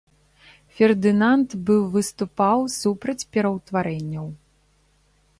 [0.75, 4.27] Фердынанд быў выступаў супраць пераўтварэнняў.